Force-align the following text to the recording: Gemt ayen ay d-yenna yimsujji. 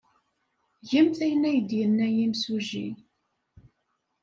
Gemt 0.89 1.17
ayen 1.25 1.47
ay 1.49 1.57
d-yenna 1.69 2.07
yimsujji. 2.15 2.87